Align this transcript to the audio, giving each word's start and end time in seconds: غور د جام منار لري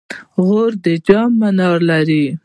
غور 0.45 0.71
د 0.85 0.85
جام 1.07 1.31
منار 1.39 1.77
لري 1.89 2.23